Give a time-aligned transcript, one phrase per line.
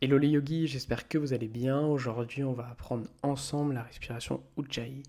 [0.00, 1.80] Hello les yogis, j'espère que vous allez bien.
[1.80, 5.02] Aujourd'hui, on va apprendre ensemble la respiration Ujjayi.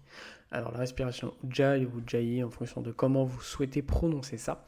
[0.50, 4.66] Alors, la respiration Ujjayi ou Ujjayi, en fonction de comment vous souhaitez prononcer ça,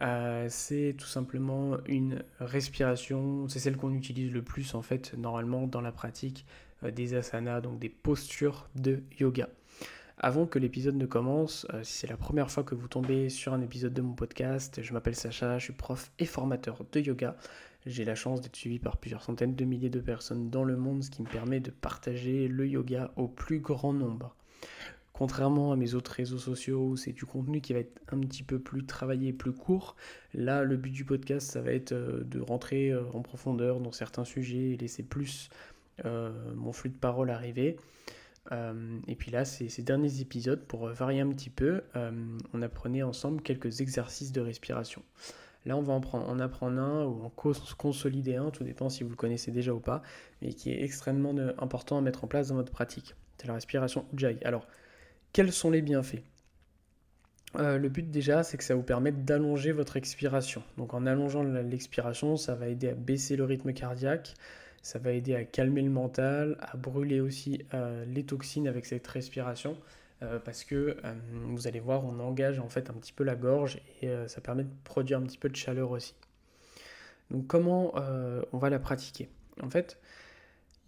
[0.00, 5.66] euh, c'est tout simplement une respiration, c'est celle qu'on utilise le plus en fait, normalement,
[5.66, 6.46] dans la pratique
[6.82, 9.50] euh, des asanas, donc des postures de yoga.
[10.16, 13.52] Avant que l'épisode ne commence, euh, si c'est la première fois que vous tombez sur
[13.52, 17.36] un épisode de mon podcast, je m'appelle Sacha, je suis prof et formateur de yoga.
[17.86, 21.02] J'ai la chance d'être suivi par plusieurs centaines de milliers de personnes dans le monde,
[21.02, 24.36] ce qui me permet de partager le yoga au plus grand nombre.
[25.14, 28.42] Contrairement à mes autres réseaux sociaux où c'est du contenu qui va être un petit
[28.42, 29.96] peu plus travaillé, plus court,
[30.32, 33.92] là le but du podcast ça va être euh, de rentrer euh, en profondeur dans
[33.92, 35.50] certains sujets et laisser plus
[36.06, 37.76] euh, mon flux de parole arriver.
[39.06, 41.82] et puis là, ces, ces, derniers épisodes, pour varier un petit peu,
[42.54, 45.02] on apprenait ensemble quelques exercices de respiration.
[45.66, 47.30] Là, on va en, prendre, en apprendre un ou en
[47.76, 50.02] consolider un, tout dépend si vous le connaissez déjà ou pas,
[50.40, 53.14] mais qui est extrêmement important à mettre en place dans votre pratique.
[53.36, 54.38] C'est la respiration Ujjayi.
[54.44, 54.66] Alors,
[55.32, 56.22] quels sont les bienfaits?
[57.56, 60.62] Euh, le but déjà, c'est que ça vous permette d'allonger votre expiration.
[60.78, 64.34] Donc en allongeant l'expiration, ça va aider à baisser le rythme cardiaque,
[64.82, 69.06] ça va aider à calmer le mental, à brûler aussi euh, les toxines avec cette
[69.06, 69.76] respiration.
[70.22, 73.36] Euh, parce que euh, vous allez voir, on engage en fait un petit peu la
[73.36, 76.14] gorge et euh, ça permet de produire un petit peu de chaleur aussi.
[77.30, 77.94] Donc comment
[78.52, 79.28] on va la pratiquer?
[79.62, 80.00] En fait,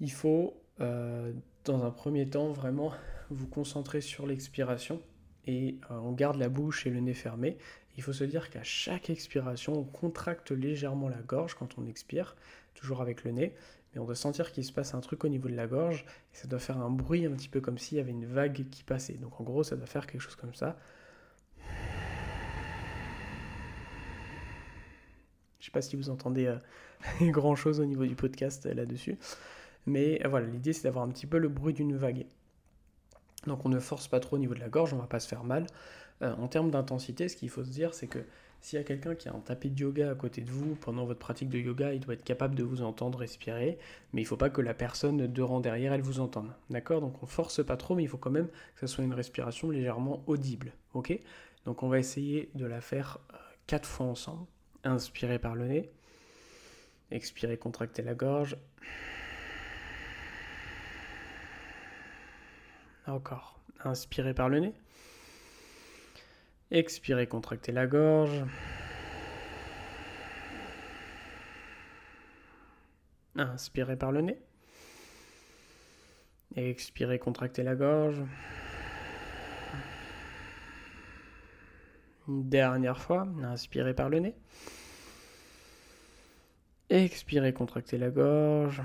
[0.00, 2.92] il faut dans un premier temps vraiment
[3.30, 5.00] vous concentrer sur l'expiration
[5.46, 7.58] et on garde la bouche et le nez fermés.
[7.96, 12.34] Il faut se dire qu'à chaque expiration, on contracte légèrement la gorge quand on expire,
[12.74, 13.55] toujours avec le nez,
[13.95, 16.37] mais on doit sentir qu'il se passe un truc au niveau de la gorge, et
[16.37, 18.83] ça doit faire un bruit un petit peu comme s'il y avait une vague qui
[18.83, 19.15] passait.
[19.15, 20.77] Donc en gros, ça doit faire quelque chose comme ça.
[25.63, 26.59] Je sais pas si vous entendez euh,
[27.31, 29.17] grand chose au niveau du podcast euh, là-dessus,
[29.87, 32.27] mais euh, voilà, l'idée c'est d'avoir un petit peu le bruit d'une vague.
[33.47, 35.29] Donc on ne force pas trop au niveau de la gorge, on va pas se
[35.29, 35.67] faire mal.
[36.20, 38.25] en termes d'intensité, ce qu'il faut se dire, c'est que
[38.62, 41.05] s'il y a quelqu'un qui a un tapis de yoga à côté de vous pendant
[41.05, 43.77] votre pratique de yoga, il doit être capable de vous entendre respirer,
[44.12, 46.55] mais il ne faut pas que la personne de rang derrière, elle vous entende.
[46.70, 47.01] D'accord?
[47.01, 49.70] Donc on force pas trop, mais il faut quand même que ce soit une respiration
[49.70, 50.72] légèrement audible.
[50.95, 51.12] Ok?
[51.64, 53.36] Donc on va essayer de la faire euh,
[53.67, 54.46] quatre fois ensemble.
[54.84, 55.90] Inspirez par le nez.
[57.11, 58.56] Expirez, contractez la gorge.
[63.08, 63.61] Encore.
[63.84, 64.74] Inspirez par le nez.
[66.74, 68.44] Expirez, contractez la gorge.
[73.36, 74.38] Inspirez par le nez.
[76.56, 78.22] Expirez, contractez la gorge.
[82.27, 84.34] dernière fois, inspirez par le nez.
[86.89, 88.80] Expirez, contractez la gorge.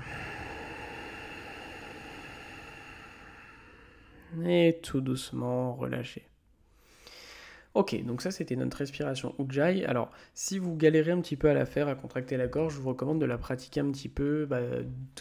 [4.44, 6.28] Et tout doucement, relâchez.
[7.74, 9.84] Ok, donc ça c'était notre respiration Ujjayi.
[9.84, 12.80] Alors, si vous galérez un petit peu à la faire, à contracter la gorge, je
[12.80, 14.60] vous recommande de la pratiquer un petit peu bah,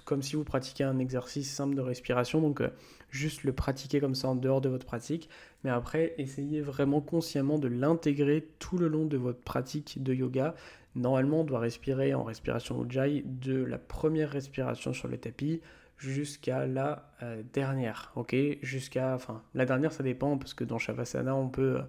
[0.06, 2.42] comme si vous pratiquiez un exercice simple de respiration.
[2.42, 2.70] Donc, euh,
[3.12, 5.30] juste le pratiquer comme ça en dehors de votre pratique.
[5.64, 10.56] Mais après, essayez vraiment consciemment de l'intégrer tout le long de votre pratique de yoga.
[10.96, 15.62] Normalement, on doit respirer en respiration Ujjayi de la première respiration sur le tapis
[15.98, 18.12] jusqu'à la euh, dernière.
[18.16, 21.82] Ok, jusqu'à, enfin, la dernière ça dépend parce que dans Shavasana on peut euh,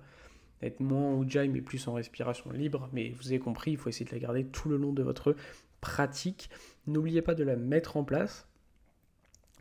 [0.63, 2.89] être moins en ujjayi mais plus en respiration libre.
[2.93, 5.37] Mais vous avez compris, il faut essayer de la garder tout le long de votre
[5.81, 6.51] pratique.
[6.87, 8.47] N'oubliez pas de la mettre en place.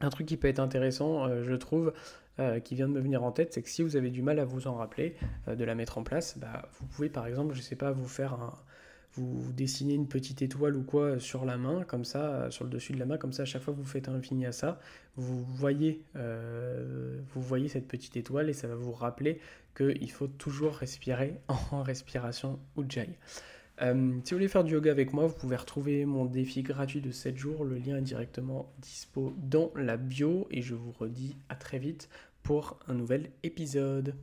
[0.01, 1.93] Un truc qui peut être intéressant, euh, je trouve,
[2.39, 4.39] euh, qui vient de me venir en tête, c'est que si vous avez du mal
[4.39, 5.15] à vous en rappeler,
[5.47, 8.07] euh, de la mettre en place, bah, vous pouvez par exemple, je sais pas, vous
[8.07, 8.53] faire un,
[9.17, 12.93] vous dessinez une petite étoile ou quoi sur la main, comme ça, sur le dessus
[12.93, 14.79] de la main, comme ça, à chaque fois que vous faites un ça,
[15.15, 19.39] vous voyez, euh, vous voyez cette petite étoile et ça va vous rappeler
[19.75, 21.39] qu'il faut toujours respirer
[21.71, 23.15] en respiration Ujjayi.
[23.81, 27.01] Euh, si vous voulez faire du yoga avec moi, vous pouvez retrouver mon défi gratuit
[27.01, 27.63] de 7 jours.
[27.63, 32.09] Le lien est directement dispo dans la bio et je vous redis à très vite
[32.41, 34.15] pour un nouvel épisode.